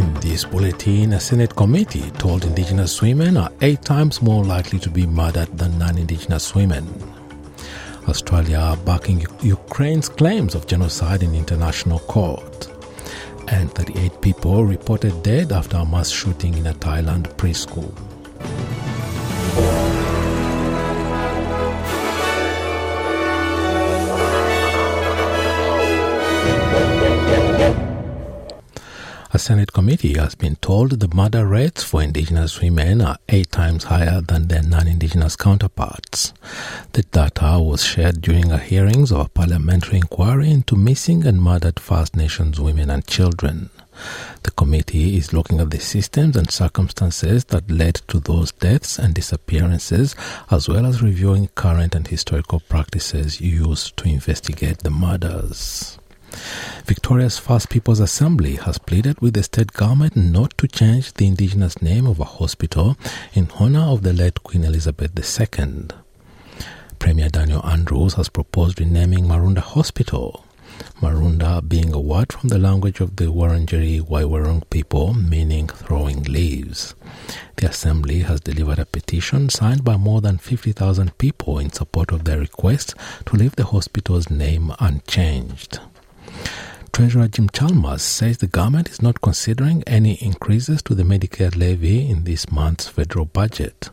[0.00, 4.88] In this bulletin, a Senate committee told Indigenous women are eight times more likely to
[4.88, 6.86] be murdered than non Indigenous women.
[8.08, 12.68] Australia backing Ukraine's claims of genocide in international court.
[13.48, 17.92] And 38 people reported dead after a mass shooting in a Thailand preschool.
[29.40, 34.20] Senate committee has been told the murder rates for Indigenous women are eight times higher
[34.20, 36.34] than their non Indigenous counterparts.
[36.92, 41.80] The data was shared during a hearings of a parliamentary inquiry into missing and murdered
[41.80, 43.70] First Nations women and children.
[44.42, 49.14] The committee is looking at the systems and circumstances that led to those deaths and
[49.14, 50.14] disappearances,
[50.50, 55.99] as well as reviewing current and historical practices used to investigate the murders.
[56.84, 61.80] Victoria's First People's Assembly has pleaded with the state government not to change the indigenous
[61.80, 62.96] name of a hospital
[63.32, 65.88] in honor of the late Queen Elizabeth II.
[66.98, 70.44] Premier Daniel Andrews has proposed renaming Maroondah Hospital.
[71.00, 76.94] Maroondah being a word from the language of the Wurundjeri Woiwurrung people meaning throwing leaves.
[77.56, 82.24] The Assembly has delivered a petition signed by more than 50,000 people in support of
[82.24, 82.94] their request
[83.26, 85.80] to leave the hospital's name unchanged.
[86.92, 92.08] Treasurer Jim Chalmers says the government is not considering any increases to the Medicare levy
[92.08, 93.90] in this month's federal budget.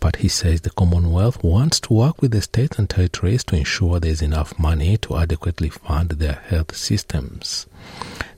[0.00, 4.00] But he says the Commonwealth wants to work with the states and territories to ensure
[4.00, 7.66] there is enough money to adequately fund their health systems.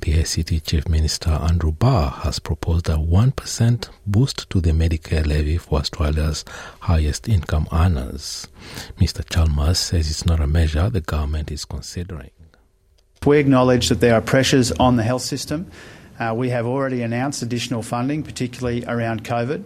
[0.01, 5.59] The ACT Chief Minister Andrew Barr has proposed a 1% boost to the Medicare levy
[5.59, 6.45] for Australia's
[6.81, 8.49] highest income earners.
[8.99, 9.25] Mr.
[9.25, 12.31] Chalmers says it's not a measure the government is considering.
[13.25, 15.71] We acknowledge that there are pressures on the health system.
[16.19, 19.62] Uh, we have already announced additional funding, particularly around COVID,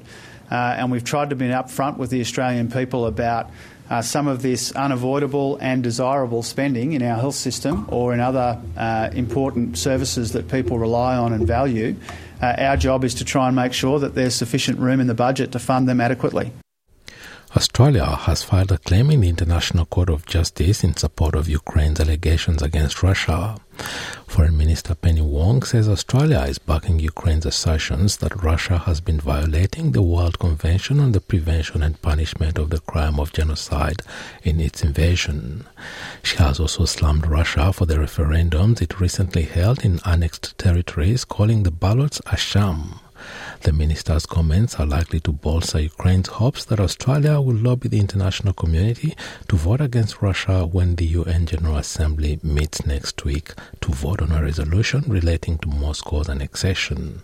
[0.50, 3.50] uh, and we've tried to be upfront with the Australian people about
[3.89, 8.61] uh, some of this unavoidable and desirable spending in our health system or in other
[8.77, 11.97] uh, important services that people rely on and value.
[12.43, 15.15] Uh, our job is to try and make sure that there's sufficient room in the
[15.15, 16.53] budget to fund them adequately.
[17.56, 21.99] Australia has filed a claim in the International Court of Justice in support of Ukraine's
[21.99, 23.56] allegations against Russia.
[24.27, 29.93] Foreign Minister Penny Wong says Australia is backing Ukraine's assertions that Russia has been violating
[29.93, 34.03] the World Convention on the Prevention and Punishment of the Crime of Genocide
[34.43, 35.65] in its invasion.
[36.23, 41.62] She has also slammed Russia for the referendums it recently held in annexed territories, calling
[41.62, 43.00] the ballots a sham.
[43.62, 48.53] The minister's comments are likely to bolster Ukraine's hopes that Australia will lobby the international
[48.53, 49.17] community
[49.49, 54.33] to vote against Russia when the UN General Assembly meets next week to vote on
[54.33, 57.22] a resolution relating to Moscow's annexation.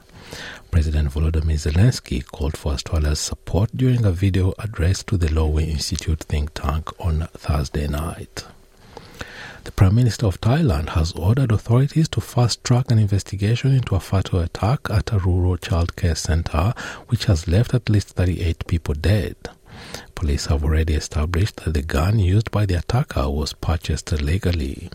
[0.71, 6.21] President Volodymyr Zelensky called for Australia's support during a video address to the Lowy Institute
[6.21, 8.45] think tank on Thursday night.
[9.65, 14.01] The Prime Minister of Thailand has ordered authorities to fast track an investigation into a
[14.01, 16.75] fatal attack at a rural childcare center
[17.07, 19.37] which has left at least 38 people dead.
[20.17, 24.91] Police have already established that the gun used by the attacker was purchased illegally.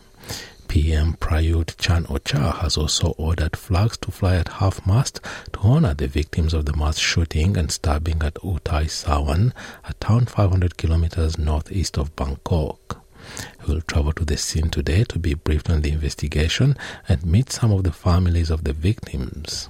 [0.67, 5.21] PM Prayut Chan-o-cha has also ordered flags to fly at half mast
[5.53, 9.53] to honor the victims of the mass shooting and stabbing at Uthai Sawan,
[9.85, 13.01] a town 500 kilometers northeast of Bangkok.
[13.63, 16.75] He will travel to the scene today to be briefed on the investigation
[17.07, 19.69] and meet some of the families of the victims.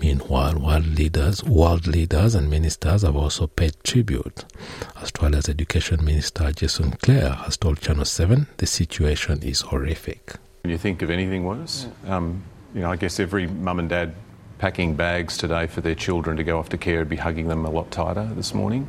[0.00, 4.44] Meanwhile, world leaders, world leaders and ministers have also paid tribute.
[4.96, 10.34] Australia's Education Minister Jason Clare has told Channel 7 the situation is horrific.
[10.62, 12.44] When you think of anything worse, um,
[12.74, 14.14] you know, I guess every mum and dad
[14.58, 17.64] packing bags today for their children to go off to care would be hugging them
[17.64, 18.86] a lot tighter this morning.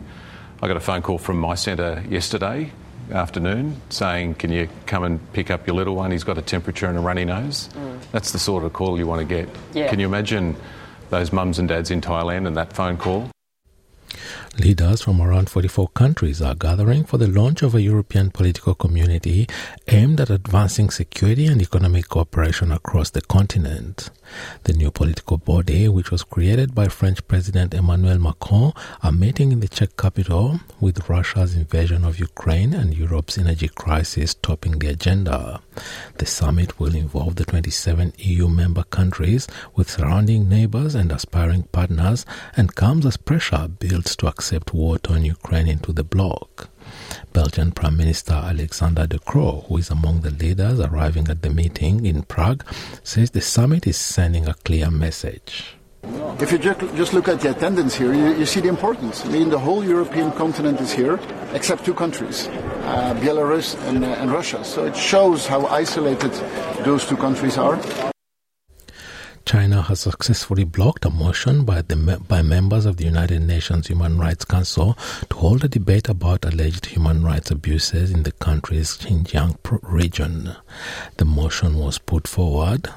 [0.62, 2.72] I got a phone call from my centre yesterday
[3.12, 6.12] afternoon saying, Can you come and pick up your little one?
[6.12, 7.70] He's got a temperature and a runny nose.
[7.70, 8.00] Mm.
[8.12, 9.50] That's the sort of call you want to get.
[9.74, 9.90] Yeah.
[9.90, 10.56] Can you imagine
[11.10, 13.30] those mums and dads in Thailand and that phone call?
[14.60, 19.48] Leaders from around 44 countries are gathering for the launch of a European political community
[19.88, 24.10] aimed at advancing security and economic cooperation across the continent.
[24.66, 29.62] The new political body, which was created by French President Emmanuel Macron, are meeting in
[29.62, 35.62] the Czech capital with Russia's invasion of Ukraine and Europe's energy crisis topping the agenda.
[36.18, 42.26] The summit will involve the 27 EU member countries with surrounding neighbors and aspiring partners
[42.58, 46.70] and comes as pressure builds to accept accept war torn Ukraine into the bloc.
[47.34, 52.04] Belgian Prime Minister Alexander De Croo, who is among the leaders arriving at the meeting
[52.04, 52.66] in Prague,
[53.04, 55.76] says the summit is sending a clear message.
[56.40, 59.24] If you just look at the attendance here, you, you, see the importance.
[59.24, 61.20] I mean, the whole European continent is here,
[61.54, 64.66] except two countries, uh, Belarus and, uh, and Russia.
[64.66, 66.32] So it shows how isolated
[66.84, 67.78] those two countries are.
[69.50, 74.20] China has successfully blocked a motion by, the, by members of the United Nations Human
[74.20, 74.96] Rights Council
[75.28, 80.56] to hold a debate about alleged human rights abuses in the country's Xinjiang region.
[81.18, 82.90] The motion was put forward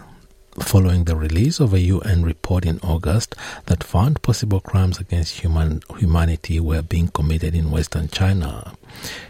[0.61, 3.35] following the release of a UN report in August
[3.67, 8.75] that found possible crimes against human humanity were being committed in Western China.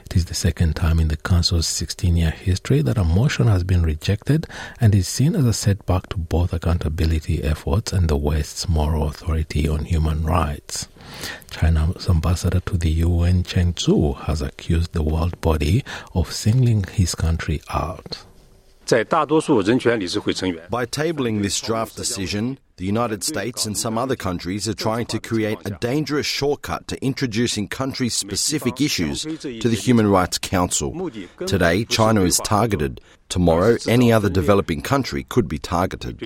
[0.05, 3.63] It is the second time in the Council's 16 year history that a motion has
[3.63, 4.47] been rejected
[4.81, 9.69] and is seen as a setback to both accountability efforts and the West's moral authority
[9.69, 10.89] on human rights.
[11.51, 15.85] China's ambassador to the UN, Chen Xu, has accused the world body
[16.15, 18.25] of singling his country out.
[18.87, 19.05] By
[20.87, 25.59] tabling this draft decision, the United States and some other countries are trying to create
[25.65, 31.11] a dangerous shortcut to introducing country specific issues to the Human Rights Council.
[31.47, 33.01] Today, China is targeted.
[33.29, 36.21] Tomorrow, any other developing country could be targeted.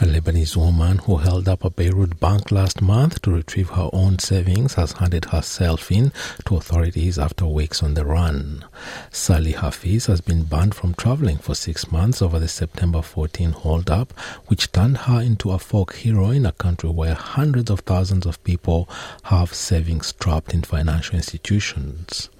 [0.00, 4.20] A Lebanese woman who held up a Beirut bank last month to retrieve her own
[4.20, 6.12] savings has handed herself in
[6.46, 8.64] to authorities after weeks on the run.
[9.10, 14.12] Sally Hafiz has been banned from traveling for six months over the September 14 holdup,
[14.46, 18.42] which turned her into a folk hero in a country where hundreds of thousands of
[18.44, 18.88] people
[19.24, 22.30] have savings trapped in financial institutions.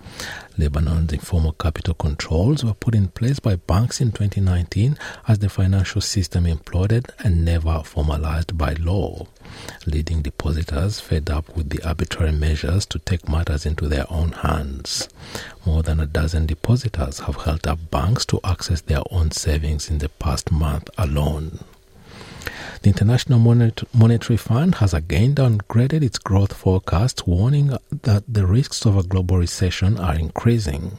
[0.56, 6.00] Lebanon's informal capital controls were put in place by banks in 2019 as the financial
[6.00, 9.26] system imploded and never formalized by law.
[9.86, 15.08] Leading depositors fed up with the arbitrary measures to take matters into their own hands.
[15.64, 19.98] More than a dozen depositors have held up banks to access their own savings in
[19.98, 21.60] the past month alone.
[22.82, 23.40] The International
[23.92, 29.36] Monetary Fund has again downgraded its growth forecast, warning that the risks of a global
[29.36, 30.98] recession are increasing.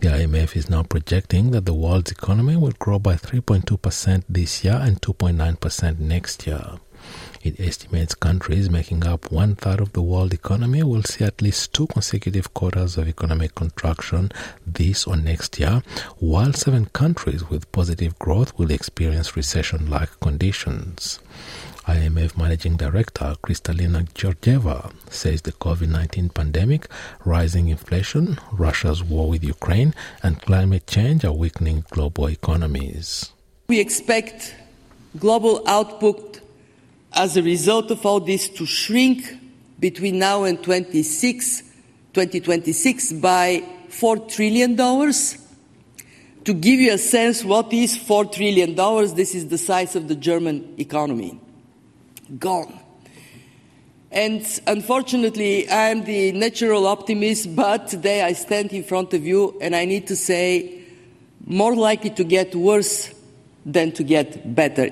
[0.00, 4.74] The IMF is now projecting that the world's economy will grow by 3.2% this year
[4.74, 6.78] and 2.9% next year.
[7.42, 11.72] It estimates countries making up one third of the world economy will see at least
[11.72, 14.32] two consecutive quarters of economic contraction
[14.66, 15.82] this or next year,
[16.18, 21.20] while seven countries with positive growth will experience recession like conditions.
[21.86, 26.88] IMF Managing Director Kristalina Georgieva says the COVID 19 pandemic,
[27.26, 33.32] rising inflation, Russia's war with Ukraine, and climate change are weakening global economies.
[33.68, 34.54] We expect
[35.18, 36.33] global output
[37.14, 39.38] as a result of all this to shrink
[39.78, 41.62] between now and 26,
[42.12, 44.76] 2026 by $4 trillion.
[44.76, 48.74] To give you a sense what is $4 trillion,
[49.14, 51.40] this is the size of the German economy.
[52.38, 52.80] Gone.
[54.10, 59.58] And unfortunately, I am the natural optimist, but today I stand in front of you
[59.60, 60.82] and I need to say,
[61.46, 63.12] more likely to get worse
[63.66, 64.90] than to get better.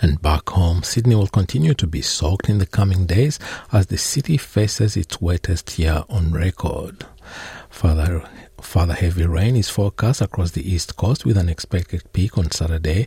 [0.00, 3.38] And back home, Sydney will continue to be soaked in the coming days
[3.72, 7.04] as the city faces its wettest year on record.
[7.68, 8.22] Further,
[8.60, 13.06] further heavy rain is forecast across the east coast with an expected peak on Saturday,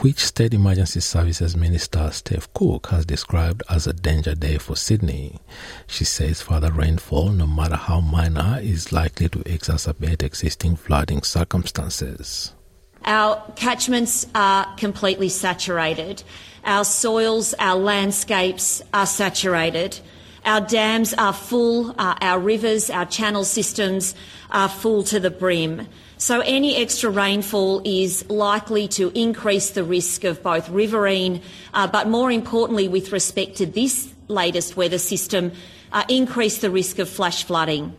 [0.00, 5.40] which State Emergency Services Minister Steph Cooke has described as a danger day for Sydney.
[5.88, 12.54] She says further rainfall, no matter how minor, is likely to exacerbate existing flooding circumstances.
[13.04, 16.22] Our catchments are completely saturated.
[16.64, 19.98] Our soils, our landscapes are saturated.
[20.44, 24.14] Our dams are full, uh, our rivers, our channel systems
[24.50, 25.86] are full to the brim.
[26.16, 31.42] So any extra rainfall is likely to increase the risk of both riverine,
[31.72, 35.52] uh, but more importantly, with respect to this latest weather system,
[35.92, 37.94] uh, increase the risk of flash flooding.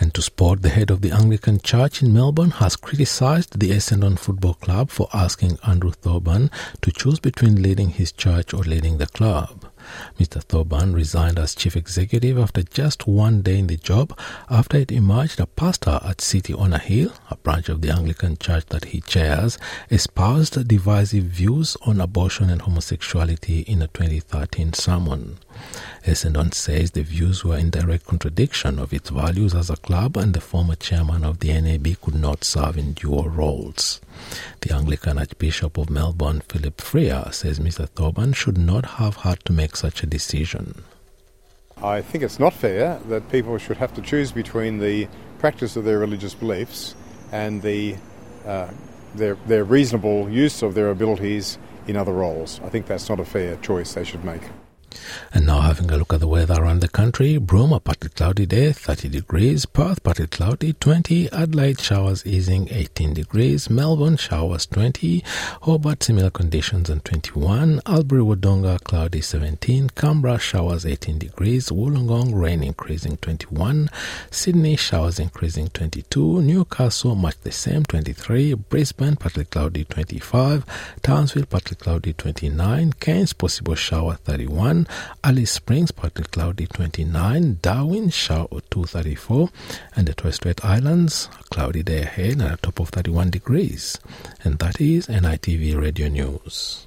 [0.00, 4.18] And to sport, the head of the Anglican Church in Melbourne has criticised the Essendon
[4.18, 9.06] Football Club for asking Andrew Thorburn to choose between leading his church or leading the
[9.06, 9.70] club.
[10.18, 10.42] Mr.
[10.42, 15.38] Thorburn resigned as chief executive after just one day in the job after it emerged
[15.38, 19.02] a pastor at City on a Hill, a branch of the Anglican church that he
[19.02, 19.58] chairs,
[19.90, 25.38] espoused divisive views on abortion and homosexuality in a 2013 sermon.
[26.04, 30.34] Essendon says the views were in direct contradiction of its values as a club and
[30.34, 34.00] the former chairman of the NAB could not serve in dual roles.
[34.60, 37.88] The Anglican Archbishop of Melbourne, Philip Freier, says Mr.
[37.88, 40.84] Thorburn should not have had to make such a decision.
[41.82, 45.84] I think it's not fair that people should have to choose between the practice of
[45.84, 46.94] their religious beliefs
[47.32, 47.96] and the,
[48.44, 48.68] uh,
[49.14, 52.60] their, their reasonable use of their abilities in other roles.
[52.62, 54.42] I think that's not a fair choice they should make.
[55.32, 57.38] And now having a look at the weather around the country.
[57.38, 59.66] Broome, partly cloudy day, 30 degrees.
[59.66, 61.30] Perth, partly cloudy, 20.
[61.32, 63.70] Adelaide, showers easing, 18 degrees.
[63.70, 65.22] Melbourne, showers, 20.
[65.62, 67.80] Hobart, similar conditions and 21.
[67.86, 69.90] Albury, Wodonga, cloudy, 17.
[69.90, 71.68] Canberra, showers, 18 degrees.
[71.68, 73.88] Wollongong, rain increasing, 21.
[74.30, 76.42] Sydney, showers increasing, 22.
[76.42, 78.54] Newcastle, much the same, 23.
[78.54, 80.64] Brisbane, partly cloudy, 25.
[81.02, 82.92] Townsville, partly cloudy, 29.
[82.94, 84.79] Cairns, possible shower, 31.
[85.24, 89.48] Alice Springs, partly cloudy 29, Darwin, shower 234,
[89.96, 93.98] and the Torres Strait Islands, cloudy day ahead at a top of 31 degrees.
[94.44, 96.86] And that is NITV Radio News.